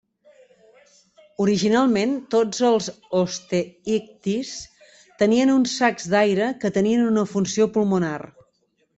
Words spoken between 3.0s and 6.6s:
osteïctis tenien uns sacs d'aire